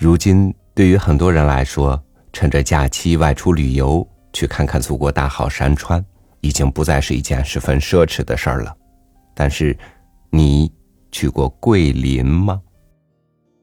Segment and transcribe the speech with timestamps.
[0.00, 6.02] 如今，对于很多人来说，趁着假期外出旅游，去看看祖国大好山川，
[6.40, 8.74] 已经不再是一件十分奢侈的事儿了。
[9.34, 9.76] 但是，
[10.30, 10.72] 你
[11.12, 12.58] 去过桂林吗？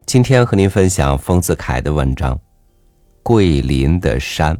[0.05, 2.35] 今天和您分享丰子恺的文章
[3.23, 4.55] 《桂林的山》。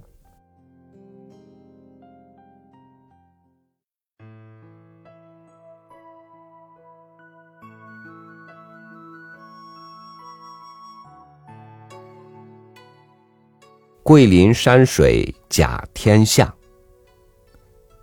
[14.08, 16.56] 桂林山水甲天下。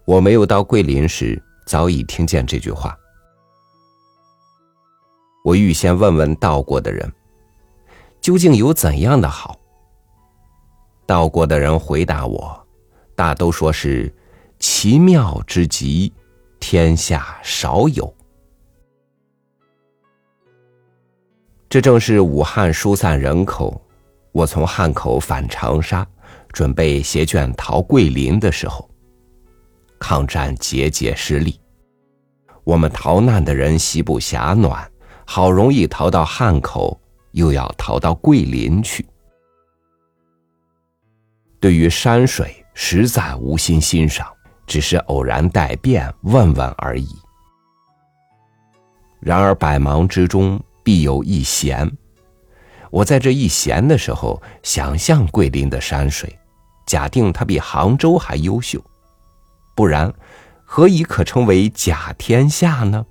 [0.05, 2.95] 我没有到桂林时，早已听见这句话。
[5.43, 7.11] 我预先问问到过的人，
[8.21, 9.59] 究竟有怎样的好？
[11.07, 12.67] 到过的人回答我，
[13.17, 14.15] 大都说是
[14.59, 16.12] 奇妙之极，
[16.61, 18.15] 天下少有。
[21.71, 23.81] 这正是武汉疏散人口。
[24.35, 26.05] 我从汉口返长沙，
[26.53, 28.91] 准备携眷逃桂林的时候，
[30.01, 31.61] 抗战节节失利。
[32.65, 34.91] 我们逃难的人席不暇暖，
[35.25, 39.07] 好容易逃到汉口，又要逃到桂林去。
[41.61, 44.27] 对于山水，实在无心欣赏，
[44.67, 47.09] 只是偶然带便问问而已。
[49.21, 51.89] 然而百忙之中，必有一闲。
[52.95, 56.39] 我在这一闲的时候，想象桂林的山水，
[56.87, 58.81] 假定它比杭州还优秀，
[59.75, 60.14] 不然，
[60.64, 63.05] 何以可称为甲天下呢？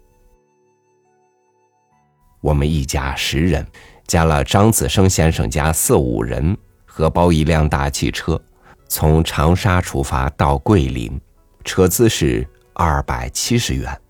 [2.40, 3.68] 我们一家十人，
[4.08, 8.42] 加了张子生先生家四五人，合包一辆大汽车，
[8.88, 11.20] 从长沙出发到桂林，
[11.66, 14.02] 车资是二百七十元。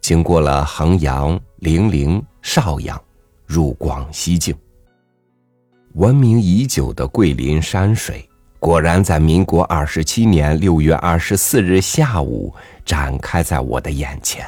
[0.00, 2.96] 经过了衡阳、零陵、邵阳，
[3.44, 4.56] 入广西境。
[5.98, 8.30] 闻名已久的桂林山水，
[8.60, 14.46] 果然在民国二十七年六月二十四日下午展开在我的眼前。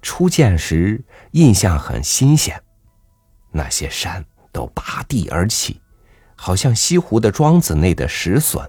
[0.00, 1.02] 初见时
[1.32, 2.56] 印象很新鲜，
[3.50, 5.80] 那些山都拔地而起，
[6.36, 8.64] 好像西湖的庄子内的石笋，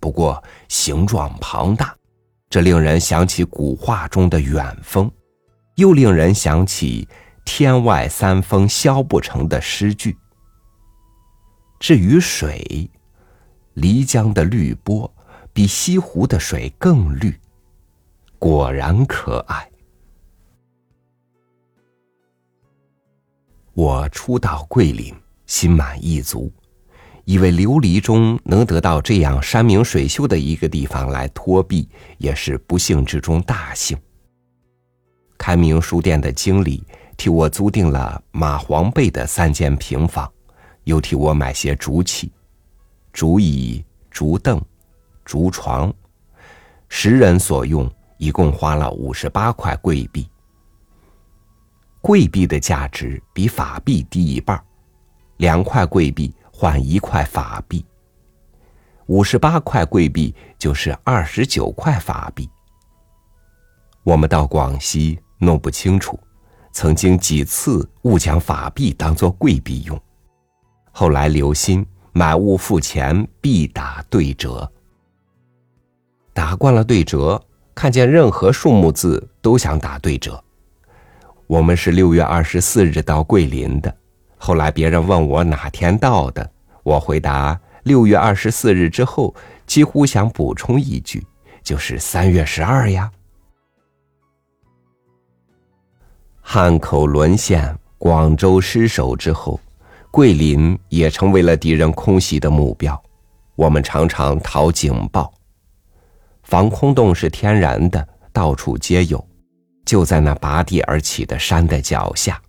[0.00, 1.94] 不过形状庞大，
[2.50, 5.08] 这令人想起古画中的远峰，
[5.76, 7.06] 又令人想起。
[7.44, 10.16] 天外三峰削不成的诗句。
[11.78, 12.88] 至于水，
[13.74, 15.12] 漓江的绿波
[15.52, 17.38] 比西湖的水更绿，
[18.38, 19.68] 果然可爱。
[23.74, 25.12] 我初到桂林，
[25.46, 26.52] 心满意足，
[27.24, 31.88] 以为琉璃中能得到这样山明水秀的一个地方来托庇，
[32.18, 33.98] 也是不幸之中大幸。
[35.36, 36.84] 开明书店的经理。
[37.16, 40.30] 替我租定了马黄背的三间平房，
[40.84, 42.32] 又替我买些竹器、
[43.12, 44.60] 竹椅、竹凳、
[45.24, 45.92] 竹床，
[46.88, 50.28] 十人所用，一共花了五十八块贵币。
[52.00, 54.60] 贵币的价值比法币低一半，
[55.36, 57.84] 两块贵币换一块法币，
[59.06, 62.50] 五十八块贵币就是二十九块法币。
[64.02, 66.18] 我们到广西弄不清楚。
[66.72, 70.00] 曾经几次误将法币当作贵币用，
[70.90, 74.70] 后来留心买物付钱必打对折。
[76.32, 77.40] 打惯了对折，
[77.74, 80.42] 看见任何数目字都想打对折。
[81.46, 83.94] 我们是六月二十四日到桂林的，
[84.38, 86.50] 后来别人问我哪天到的，
[86.82, 89.34] 我回答六月二十四日之后，
[89.66, 91.26] 几乎想补充一句，
[91.62, 93.10] 就是三月十二呀。
[96.44, 99.58] 汉口沦陷，广州失守之后，
[100.10, 103.00] 桂林也成为了敌人空袭的目标。
[103.54, 105.32] 我们常常逃警报，
[106.42, 109.24] 防空洞是天然的，到处皆有，
[109.86, 112.42] 就在那拔地而起的山的脚下。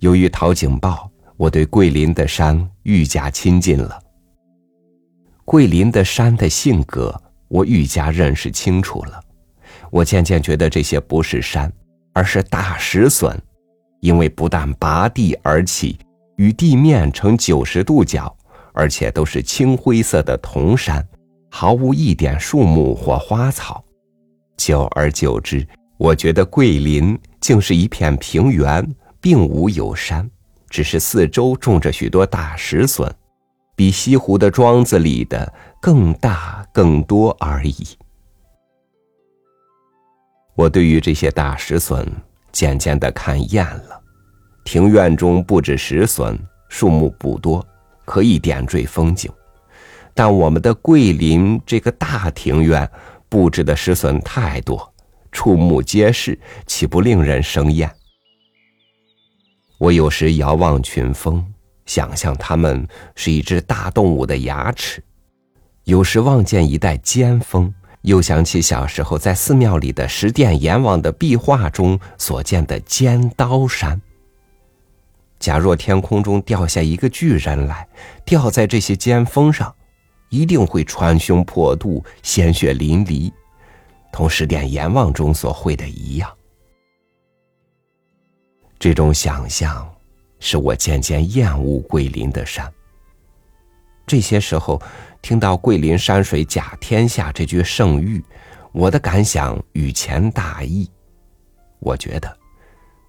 [0.00, 4.00] 由于逃警报，我对桂林的山愈加亲近了。
[5.44, 7.14] 桂林的山的性格，
[7.48, 9.22] 我愈加认识清楚了。
[9.90, 11.70] 我渐渐觉得这些不是山。
[12.14, 13.38] 而是大石笋，
[14.00, 15.98] 因为不但拔地而起，
[16.36, 18.34] 与地面成九十度角，
[18.72, 21.06] 而且都是青灰色的铜山，
[21.50, 23.84] 毫无一点树木或花草。
[24.56, 25.66] 久而久之，
[25.98, 28.88] 我觉得桂林竟是一片平原，
[29.20, 30.30] 并无有山，
[30.70, 33.12] 只是四周种着许多大石笋，
[33.74, 37.76] 比西湖的庄子里的更大更多而已。
[40.54, 42.06] 我对于这些大石笋
[42.52, 44.00] 渐渐的看厌了，
[44.64, 47.66] 庭院中布置石笋，树木不多，
[48.04, 49.30] 可以点缀风景。
[50.14, 52.88] 但我们的桂林这个大庭院
[53.28, 54.94] 布置的石笋太多，
[55.32, 57.90] 触目皆是，岂不令人生厌？
[59.78, 61.44] 我有时遥望群峰，
[61.84, 62.86] 想象它们
[63.16, 65.00] 是一只大动物的牙齿；
[65.82, 67.74] 有时望见一带尖峰，
[68.04, 74.00] 又想起小时候在寺庙里的十殿阎王的壁画中所见的尖刀山。
[75.38, 77.88] 假若天空中掉下一个巨人来，
[78.24, 79.74] 掉在这些尖峰上，
[80.28, 83.32] 一定会穿胸破肚，鲜血淋漓，
[84.12, 86.30] 同十殿阎王中所绘的一样。
[88.78, 89.90] 这种想象，
[90.40, 92.70] 使我渐渐厌恶桂林的山。
[94.06, 94.80] 这些时候，
[95.22, 98.22] 听到“桂林山水甲天下”这句盛誉，
[98.72, 100.90] 我的感想与前大异。
[101.80, 102.38] 我觉得，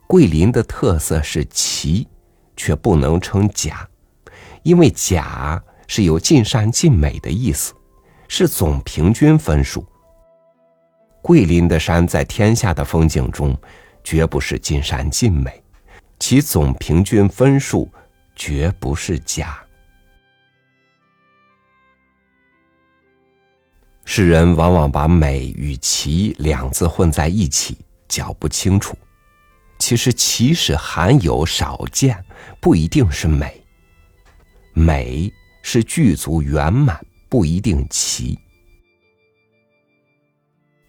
[0.08, 2.08] 桂林的特色是奇，
[2.56, 3.88] 却不能称甲，
[4.64, 7.74] 因为甲是有尽善尽美的意思，
[8.28, 9.86] 是总平均分数。
[11.22, 13.58] 桂林的山在天下的风景中，
[14.04, 15.62] 绝不是尽善尽美。
[16.20, 17.90] 其总平均分数
[18.36, 19.65] 绝不是假。
[24.18, 27.78] 世人往往把美与奇两字混在一起，
[28.08, 28.98] 搅不清楚。
[29.78, 32.24] 其实奇是罕有少见，
[32.62, 33.50] 不一定是美；
[34.72, 35.30] 美
[35.62, 36.98] 是具足圆满，
[37.28, 38.40] 不一定奇。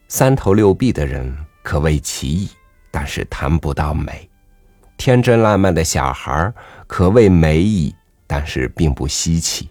[0.06, 2.48] 三头六臂的人可谓奇异，
[2.92, 4.30] 但是谈不到美。
[4.96, 6.54] 天真烂漫的小孩
[6.86, 7.92] 可谓美矣，
[8.24, 9.68] 但是并不稀奇。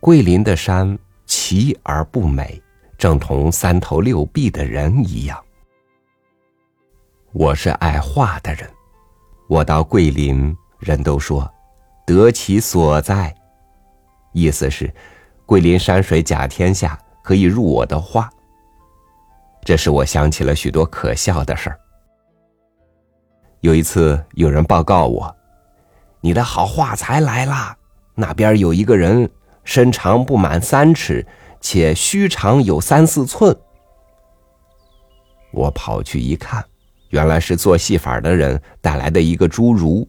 [0.00, 0.98] 桂林的山
[1.34, 2.62] 奇而不美，
[2.98, 5.42] 正同三头六臂的人一样。
[7.32, 8.68] 我是爱画的人，
[9.48, 11.50] 我到桂林，人都说
[12.06, 13.34] 得其所在，
[14.34, 14.94] 意思是
[15.46, 18.28] 桂林山水甲天下，可以入我的画。
[19.64, 21.80] 这使我想起了许多可笑的事儿。
[23.60, 25.34] 有一次，有人报告我
[26.20, 27.74] ：“你的好画材来了。
[28.14, 29.30] 那边有一个人，
[29.64, 31.26] 身长不满三尺，
[31.60, 33.56] 且须长有三四寸。”
[35.52, 36.64] 我跑去一看，
[37.10, 40.08] 原来是做戏法的人带来的一个侏儒。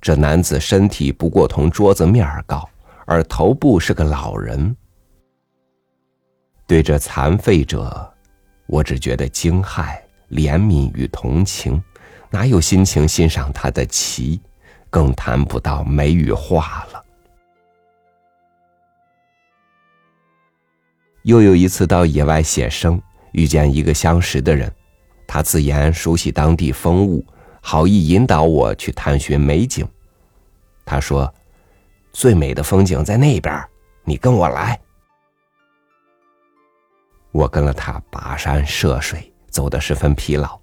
[0.00, 2.68] 这男子身体不过同桌子面儿高，
[3.06, 4.76] 而头部是个老人。
[6.66, 8.12] 对这残废者，
[8.66, 9.96] 我只觉得惊骇、
[10.30, 11.82] 怜悯与同情。
[12.28, 14.40] 哪有心情欣赏他的棋，
[14.90, 17.05] 更谈不到美与画了。
[21.26, 23.02] 又有一次到野外写生，
[23.32, 24.72] 遇见一个相识的人，
[25.26, 27.26] 他自言熟悉当地风物，
[27.60, 29.84] 好意引导我去探寻美景。
[30.84, 31.32] 他说
[32.14, 33.60] ：“最美的风景在那边，
[34.04, 34.78] 你跟我来。”
[37.34, 40.56] 我跟了他跋山涉水，走得十分疲劳。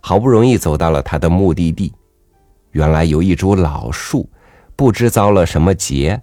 [0.00, 1.94] 好不容易走到了他的目的地，
[2.72, 4.28] 原来有一株老树，
[4.74, 6.20] 不知遭了什么劫，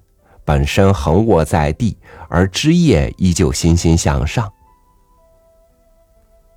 [0.47, 1.97] 本身横卧在地，
[2.29, 4.49] 而枝叶依旧欣欣向上。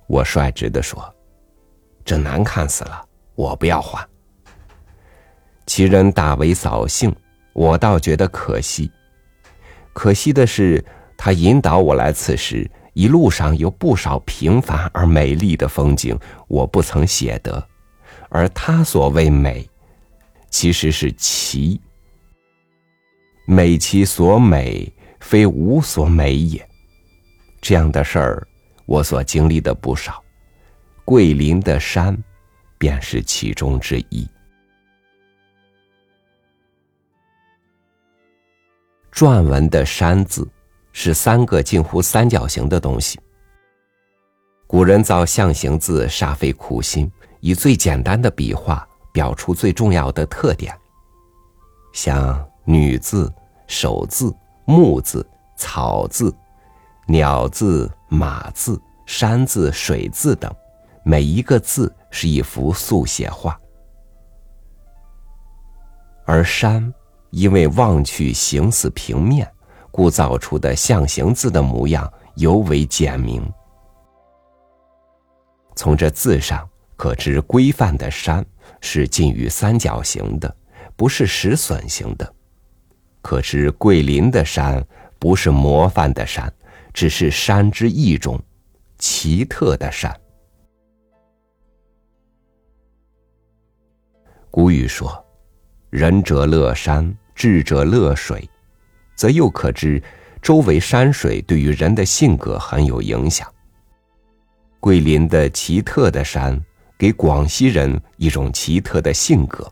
[0.07, 1.13] 我率直的说
[2.05, 4.01] ：“这难看死了，我不要换。”
[5.67, 7.13] 其人大为扫兴，
[7.51, 8.89] 我倒觉得可惜。
[9.91, 10.81] 可惜的是，
[11.17, 12.71] 他引导我来此时。
[12.93, 17.65] 一路上有不少平凡而美丽的风景，我不曾写得，
[18.29, 19.69] 而他所谓美，
[20.49, 21.79] 其实是奇。
[23.51, 24.89] 美其所美，
[25.19, 26.65] 非无所美也。
[27.59, 28.47] 这样的事儿，
[28.85, 30.23] 我所经历的不少。
[31.03, 32.17] 桂林的山，
[32.77, 34.25] 便是其中之一。
[39.11, 40.49] 篆文的“山”字。
[40.93, 43.17] 是三个近乎三角形的东西。
[44.67, 50.77] 古人造象形字，煞费苦心，以最简单的笔画表出最重要的特点，
[51.93, 53.33] 像女字、
[53.71, 54.35] 手字、
[54.65, 55.25] 木字、
[55.55, 56.35] 草字、
[57.07, 60.53] 鸟字、马字、山字、水字等，
[61.05, 63.57] 每一个字是一幅速写画。
[66.25, 66.93] 而山，
[67.29, 69.49] 因为望去形似平面。
[69.89, 73.43] 故造出的象形字的模样尤为简明。
[75.75, 78.45] 从这字上可知，规范的山
[78.79, 80.55] 是近于三角形的，
[80.95, 82.25] 不是石笋形的；
[83.21, 84.85] 可知桂林的山
[85.19, 86.51] 不是模范的山，
[86.93, 88.41] 只是山之一种，
[88.97, 90.15] 奇特的山。
[94.49, 95.23] 古语说
[95.89, 98.47] ：“仁者乐山，智者乐水。”
[99.15, 100.01] 则又可知，
[100.41, 103.47] 周围山水对于人的性格很有影响。
[104.79, 106.59] 桂林的奇特的山，
[106.97, 109.71] 给广西人一种奇特的性格：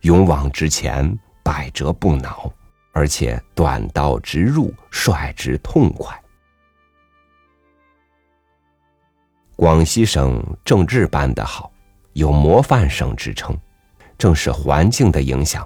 [0.00, 2.52] 勇往直前，百折不挠，
[2.90, 6.20] 而且短刀直入，率直痛快。
[9.54, 11.70] 广西省政治办得好，
[12.14, 13.56] 有模范省之称。
[14.18, 15.64] 正是环境的影响。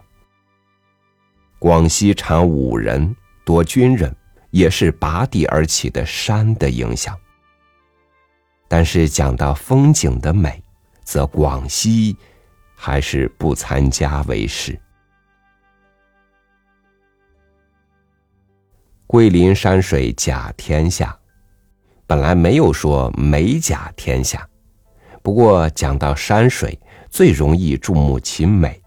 [1.58, 4.14] 广西产武人，多军人，
[4.50, 7.18] 也是拔地而起的山的影响。
[8.68, 10.62] 但是讲到风景的美，
[11.04, 12.14] 则广西
[12.74, 14.78] 还是不参加为是。
[19.10, 21.18] 桂林山水甲天下，
[22.06, 24.48] 本来没有说美甲天下，
[25.20, 26.78] 不过讲到山水。
[27.10, 28.80] 最容易注目其美，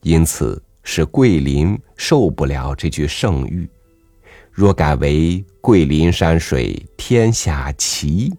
[0.00, 3.68] 因此使桂林受不了这句盛誉。
[4.50, 8.32] 若改为“桂林山水天下奇”，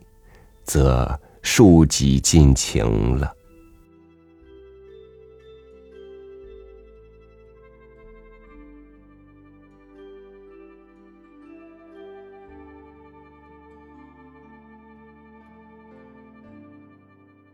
[0.66, 3.32] 则庶几尽情了。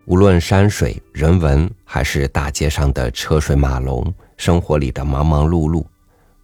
[0.07, 5.85] 无论山水、人文，还是大街上的车水马龙，生活里的忙忙碌碌，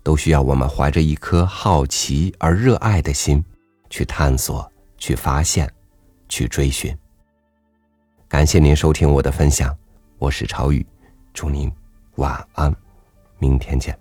[0.04, 3.42] 都需要我们怀着一颗好奇而热爱的心，
[3.90, 5.72] 去探索、去发现、
[6.28, 6.94] 去追寻。
[8.28, 9.74] 感谢您收听我的分享，
[10.18, 10.86] 我是朝宇，
[11.34, 11.72] 祝您
[12.16, 12.76] 晚安，
[13.40, 13.98] 明天见。